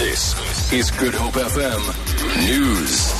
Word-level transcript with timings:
This 0.00 0.72
is 0.72 0.90
Good 0.92 1.12
Hope 1.12 1.34
FM 1.34 2.48
News. 2.48 3.12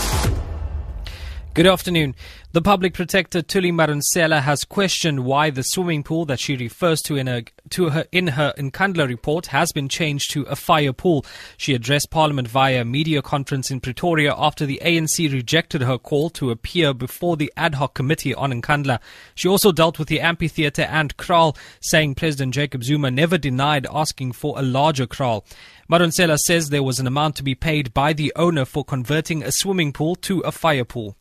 Good 1.52 1.66
afternoon. 1.66 2.14
The 2.52 2.62
public 2.62 2.94
protector 2.94 3.42
Thuli 3.42 3.70
Madonsela 3.70 4.40
has 4.40 4.64
questioned 4.64 5.26
why 5.26 5.50
the 5.50 5.62
swimming 5.62 6.02
pool 6.02 6.24
that 6.24 6.40
she 6.40 6.56
refers 6.56 7.02
to 7.02 7.16
in 7.16 7.26
her 7.26 7.42
to 7.70 7.90
her 7.90 8.06
in 8.12 8.28
her 8.28 8.52
Nkandla 8.56 9.08
report 9.08 9.46
has 9.46 9.72
been 9.72 9.88
changed 9.88 10.30
to 10.32 10.42
a 10.42 10.56
fire 10.56 10.92
pool. 10.92 11.24
She 11.56 11.74
addressed 11.74 12.10
Parliament 12.10 12.48
via 12.48 12.82
a 12.82 12.84
media 12.84 13.22
conference 13.22 13.70
in 13.70 13.80
Pretoria 13.80 14.34
after 14.36 14.66
the 14.66 14.80
ANC 14.84 15.32
rejected 15.32 15.82
her 15.82 15.98
call 15.98 16.30
to 16.30 16.50
appear 16.50 16.92
before 16.92 17.36
the 17.36 17.52
ad 17.56 17.74
hoc 17.76 17.94
committee 17.94 18.34
on 18.34 18.52
Nkandla. 18.52 18.98
She 19.34 19.48
also 19.48 19.72
dealt 19.72 19.98
with 19.98 20.08
the 20.08 20.20
amphitheatre 20.20 20.82
and 20.82 21.16
kraal, 21.16 21.56
saying 21.80 22.14
President 22.14 22.54
Jacob 22.54 22.84
Zuma 22.84 23.10
never 23.10 23.38
denied 23.38 23.86
asking 23.92 24.32
for 24.32 24.58
a 24.58 24.62
larger 24.62 25.06
kraal. 25.06 25.44
Madonsela 25.90 26.38
says 26.38 26.68
there 26.68 26.82
was 26.82 27.00
an 27.00 27.06
amount 27.06 27.36
to 27.36 27.42
be 27.42 27.54
paid 27.54 27.92
by 27.92 28.12
the 28.12 28.32
owner 28.36 28.64
for 28.64 28.84
converting 28.84 29.42
a 29.42 29.50
swimming 29.50 29.92
pool 29.92 30.14
to 30.14 30.40
a 30.40 30.52
fire 30.52 30.84
pool. 30.84 31.16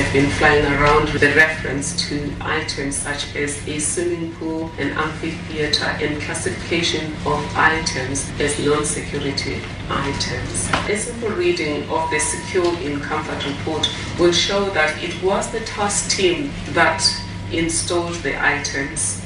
Have 0.00 0.12
been 0.12 0.30
flying 0.30 0.64
around 0.64 1.12
with 1.12 1.22
a 1.22 1.34
reference 1.34 2.08
to 2.08 2.32
items 2.40 2.96
such 2.96 3.34
as 3.34 3.66
a 3.66 3.78
swimming 3.78 4.32
pool, 4.34 4.70
an 4.78 4.90
amphitheater, 4.90 5.84
and 5.84 6.20
classification 6.22 7.12
of 7.26 7.56
items 7.56 8.30
as 8.38 8.64
non-security 8.64 9.60
items. 9.88 10.70
A 10.88 10.96
simple 10.96 11.30
reading 11.30 11.88
of 11.90 12.08
the 12.10 12.20
Secure 12.20 12.72
in 12.80 13.00
Comfort 13.00 13.44
report 13.46 13.88
will 14.18 14.32
show 14.32 14.70
that 14.70 15.02
it 15.02 15.20
was 15.22 15.50
the 15.50 15.60
task 15.60 16.16
team 16.16 16.50
that 16.70 17.04
installed 17.52 18.14
the 18.16 18.40
items 18.44 19.20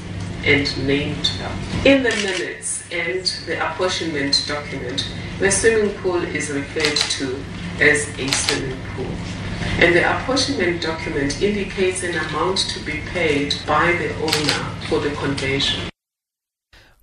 and 0.45 0.87
named 0.87 1.27
them. 1.39 1.59
In 1.85 2.03
the 2.03 2.11
minutes 2.11 2.85
and 2.91 3.25
the 3.47 3.65
apportionment 3.71 4.45
document, 4.47 5.09
the 5.39 5.51
swimming 5.51 5.95
pool 5.99 6.23
is 6.23 6.51
referred 6.51 6.97
to 6.97 7.43
as 7.81 8.09
a 8.19 8.29
swimming 8.29 8.79
pool 8.95 9.15
and 9.81 9.95
the 9.95 10.19
apportionment 10.19 10.83
document 10.83 11.43
indicates 11.43 12.03
an 12.03 12.15
amount 12.15 12.59
to 12.59 12.81
be 12.81 13.01
paid 13.13 13.55
by 13.67 13.93
the 13.93 14.15
owner 14.17 14.87
for 14.89 15.01
the 15.01 15.11
conversion. 15.17 15.94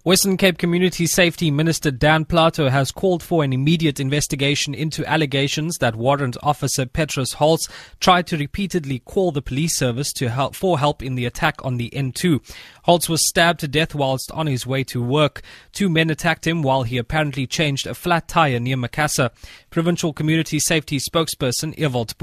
Western 0.03 0.35
Cape 0.35 0.57
Community 0.57 1.05
Safety 1.05 1.52
Minister 1.52 1.91
Dan 1.91 2.25
Plato 2.25 2.69
has 2.69 2.91
called 2.91 3.21
for 3.21 3.44
an 3.44 3.53
immediate 3.53 3.99
investigation 3.99 4.73
into 4.73 5.05
allegations 5.05 5.77
that 5.77 5.95
Warrant 5.95 6.38
Officer 6.41 6.88
Petrus 6.88 7.33
Holtz 7.33 7.69
tried 7.99 8.25
to 8.25 8.38
repeatedly 8.38 8.97
call 8.97 9.31
the 9.31 9.43
police 9.43 9.77
service 9.77 10.11
to 10.13 10.30
help 10.30 10.55
for 10.55 10.80
help 10.80 11.03
in 11.03 11.13
the 11.13 11.27
attack 11.27 11.63
on 11.63 11.77
the 11.77 11.91
N2. 11.91 12.41
Holtz 12.85 13.09
was 13.09 13.27
stabbed 13.27 13.59
to 13.59 13.67
death 13.67 13.93
whilst 13.93 14.31
on 14.31 14.47
his 14.47 14.66
way 14.66 14.83
to 14.85 15.03
work. 15.03 15.43
Two 15.71 15.88
men 15.88 16.09
attacked 16.09 16.47
him 16.47 16.63
while 16.63 16.81
he 16.81 16.97
apparently 16.97 17.45
changed 17.45 17.86
a 17.86 17.93
flat 17.93 18.27
tire 18.27 18.59
near 18.59 18.77
Macassar. 18.77 19.30
Provincial 19.69 20.13
Community 20.13 20.58
Safety 20.58 20.97
spokesperson 20.97 21.77
Ewald 21.77 22.15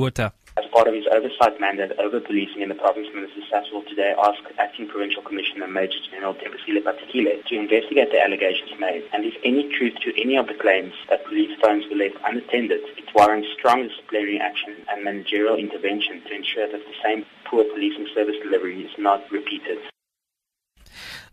as 0.59 0.67
part 0.75 0.89
of 0.89 0.95
his 0.95 1.07
oversight 1.15 1.55
mandate 1.61 1.93
over 2.03 2.19
policing 2.19 2.63
in 2.63 2.69
the 2.69 2.75
province, 2.75 3.07
Minister 3.15 3.47
Sasol 3.47 3.87
today 3.87 4.13
asked 4.19 4.43
Acting 4.59 4.89
Provincial 4.89 5.23
Commissioner 5.23 5.69
Major 5.69 6.03
General 6.11 6.35
Thembisile 6.35 6.83
Patekile 6.83 7.47
to 7.47 7.55
investigate 7.69 8.11
the 8.11 8.21
allegations 8.21 8.73
made 8.81 9.05
and 9.13 9.25
if 9.25 9.35
any 9.45 9.69
truth 9.77 9.93
to 10.01 10.21
any 10.21 10.37
of 10.37 10.47
the 10.49 10.55
claims 10.55 10.95
that 11.11 11.25
police 11.27 11.53
phones 11.61 11.85
were 11.91 11.97
left 11.97 12.17
unattended, 12.25 12.81
it 12.97 13.05
warrants 13.15 13.49
strong 13.59 13.87
disciplinary 13.87 14.41
action 14.41 14.75
and 14.89 15.05
managerial 15.05 15.57
intervention 15.57 16.23
to 16.25 16.35
ensure 16.35 16.67
that 16.67 16.81
the 16.81 16.97
same 17.05 17.27
poor 17.45 17.65
policing 17.65 18.09
service 18.15 18.37
delivery 18.43 18.81
is 18.81 18.91
not 18.97 19.21
repeated. 19.31 19.79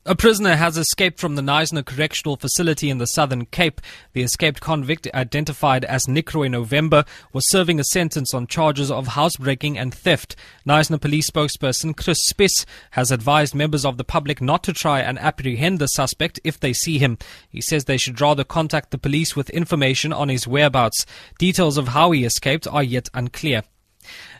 A 0.07 0.15
prisoner 0.15 0.55
has 0.55 0.77
escaped 0.77 1.19
from 1.19 1.33
the 1.33 1.41
Knysna 1.41 1.83
Correctional 1.83 2.37
Facility 2.37 2.91
in 2.91 2.99
the 2.99 3.07
Southern 3.07 3.47
Cape. 3.47 3.81
The 4.13 4.21
escaped 4.21 4.61
convict, 4.61 5.07
identified 5.15 5.83
as 5.83 6.05
Nickroy 6.05 6.47
November, 6.47 7.05
was 7.33 7.49
serving 7.49 7.79
a 7.79 7.83
sentence 7.85 8.31
on 8.31 8.45
charges 8.45 8.91
of 8.91 9.07
housebreaking 9.07 9.79
and 9.79 9.91
theft. 9.91 10.35
Knysna 10.63 11.01
police 11.01 11.31
spokesperson 11.31 11.97
Chris 11.97 12.19
Spiss 12.31 12.65
has 12.91 13.09
advised 13.09 13.55
members 13.55 13.83
of 13.83 13.97
the 13.97 14.03
public 14.03 14.41
not 14.41 14.61
to 14.65 14.73
try 14.73 14.99
and 14.99 15.17
apprehend 15.17 15.79
the 15.79 15.87
suspect 15.87 16.39
if 16.43 16.59
they 16.59 16.71
see 16.71 16.99
him. 16.99 17.17
He 17.49 17.59
says 17.59 17.85
they 17.85 17.97
should 17.97 18.21
rather 18.21 18.43
contact 18.43 18.91
the 18.91 18.99
police 18.99 19.35
with 19.35 19.49
information 19.49 20.13
on 20.13 20.29
his 20.29 20.47
whereabouts. 20.47 21.07
Details 21.39 21.79
of 21.79 21.87
how 21.87 22.11
he 22.11 22.25
escaped 22.25 22.67
are 22.67 22.83
yet 22.83 23.09
unclear. 23.15 23.63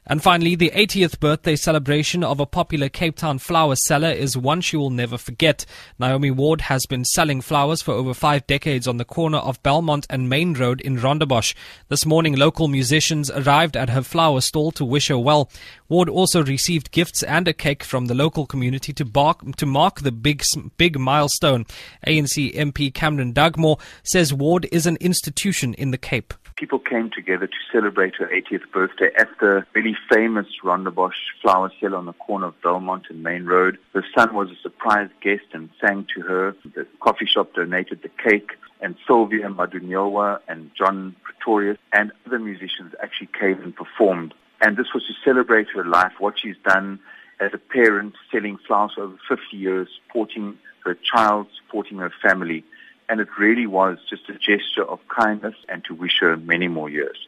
And 0.08 0.22
finally, 0.22 0.54
the 0.54 0.72
80th 0.76 1.20
birthday 1.20 1.56
celebration 1.56 2.24
of 2.24 2.40
a 2.40 2.46
popular 2.46 2.90
Cape 2.90 3.16
Town 3.16 3.40
flower 3.40 3.76
seller 3.76 4.12
is 4.12 4.38
one 4.38 4.62
she 4.62 4.78
will 4.78 4.92
never 4.92 5.18
forget. 5.18 5.66
Naomi 5.98 6.30
Ward 6.30 6.62
has 6.62 6.86
been 6.86 7.04
selling 7.04 7.42
flowers 7.42 7.82
for 7.82 7.96
over 7.96 8.14
five 8.14 8.46
decades 8.46 8.88
on 8.88 8.98
the 8.98 9.06
corner 9.06 9.40
of 9.40 9.62
Belmont 9.64 10.06
and 10.08 10.30
Main 10.30 10.54
Road 10.54 10.80
in 10.80 10.98
Rondebosch. 10.98 11.56
This 11.90 12.06
morning, 12.06 12.36
local 12.36 12.68
musicians 12.68 13.32
arrived 13.32 13.76
at 13.76 13.90
her 13.90 14.04
flower 14.04 14.42
stall 14.42 14.72
to 14.74 14.86
wish 14.86 15.08
her 15.08 15.18
well. 15.18 15.50
Ward 15.90 16.08
also 16.08 16.44
received 16.44 16.92
gifts 16.92 17.24
and 17.24 17.48
a 17.48 17.54
cake 17.54 17.84
from 17.84 18.06
the 18.06 18.14
local 18.14 18.46
community 18.46 18.94
to, 18.94 19.06
bark, 19.06 19.56
to 19.56 19.66
mark 19.66 20.02
the 20.02 20.12
big, 20.12 20.44
big 20.78 21.00
milestone. 21.00 21.66
ANC 22.06 22.54
MP 22.54 22.94
Cameron 22.94 23.34
Dugmore 23.34 23.80
says 24.04 24.32
Ward 24.32 24.68
is 24.72 24.86
an 24.86 24.98
institution 24.98 25.74
in 25.74 25.90
the 25.90 25.98
Cape 25.98 26.34
people 26.58 26.80
came 26.80 27.10
together 27.14 27.48
to 27.48 27.58
celebrate 27.72 28.16
her 28.16 28.28
80th 28.28 28.70
birthday 28.72 29.10
at 29.18 29.28
the 29.40 29.66
really 29.74 29.95
famous 30.10 30.48
Rondebosch 30.64 31.16
flower 31.42 31.72
sale 31.80 31.96
on 31.96 32.06
the 32.06 32.14
corner 32.14 32.48
of 32.48 32.62
Belmont 32.62 33.06
and 33.10 33.24
Main 33.24 33.46
Road. 33.46 33.78
Her 33.94 34.04
son 34.16 34.34
was 34.34 34.50
a 34.50 34.56
surprise 34.62 35.10
guest 35.22 35.46
and 35.54 35.70
sang 35.82 36.08
to 36.16 36.22
her. 36.22 36.56
The 36.76 36.88
coffee 37.00 37.26
shop 37.26 37.54
donated 37.54 38.02
the 38.02 38.10
cake 38.10 38.52
and 38.82 38.96
Sylvia 39.08 39.50
Mdunyelwa 39.50 40.40
and 40.48 40.72
John 40.78 41.16
Pretorius 41.24 41.78
and 41.92 42.12
other 42.26 42.40
musicians 42.40 42.94
actually 43.02 43.30
came 43.40 43.62
and 43.62 43.76
performed. 43.76 44.34
And 44.62 44.78
this 44.78 44.94
was 44.94 45.04
to 45.08 45.14
celebrate 45.24 45.68
her 45.76 45.86
life, 45.86 46.14
what 46.20 46.40
she's 46.40 46.58
done 46.64 47.00
as 47.40 47.52
a 47.54 47.58
parent, 47.58 48.16
selling 48.32 48.58
flowers 48.66 48.94
for 48.96 49.04
over 49.04 49.18
50 49.28 49.58
years, 49.58 49.88
supporting 50.04 50.58
her 50.86 50.96
child, 50.96 51.48
supporting 51.62 51.98
her 51.98 52.12
family 52.22 52.64
and 53.10 53.20
it 53.20 53.28
really 53.38 53.68
was 53.68 53.98
just 54.10 54.30
a 54.30 54.34
gesture 54.34 54.84
of 54.84 55.00
kindness 55.08 55.56
and 55.70 55.84
to 55.86 55.94
wish 55.94 56.20
her 56.20 56.38
many 56.38 56.68
more 56.68 56.90
years. 56.90 57.28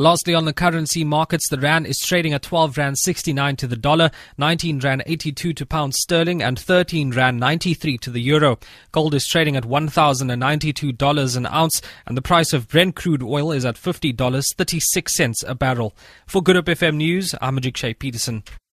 Lastly, 0.00 0.34
on 0.34 0.46
the 0.46 0.54
currency 0.54 1.04
markets, 1.04 1.46
the 1.50 1.58
rand 1.58 1.86
is 1.86 1.98
trading 1.98 2.32
at 2.32 2.40
12 2.40 2.78
rand 2.78 2.96
69 2.96 3.56
to 3.56 3.66
the 3.66 3.76
dollar, 3.76 4.10
19 4.38 4.78
rand 4.78 5.02
82 5.04 5.52
to 5.52 5.66
pound 5.66 5.94
sterling, 5.94 6.42
and 6.42 6.58
13 6.58 7.10
rand 7.10 7.38
93 7.38 7.98
to 7.98 8.10
the 8.10 8.22
euro. 8.22 8.58
Gold 8.92 9.12
is 9.12 9.26
trading 9.26 9.58
at 9.58 9.64
$1,092 9.64 11.36
an 11.36 11.46
ounce, 11.46 11.82
and 12.06 12.16
the 12.16 12.22
price 12.22 12.54
of 12.54 12.66
Brent 12.66 12.96
crude 12.96 13.22
oil 13.22 13.52
is 13.52 13.66
at 13.66 13.74
$50.36 13.74 15.34
a 15.46 15.54
barrel. 15.54 15.94
For 16.26 16.42
Good 16.42 16.56
Hope 16.56 16.64
FM 16.64 16.96
News, 16.96 17.34
I'm 17.42 17.58
Ajik 17.58 17.76
Shay 17.76 17.92
Peterson. 17.92 18.42